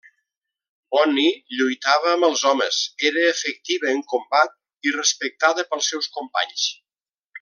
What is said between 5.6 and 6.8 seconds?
pels seus companys.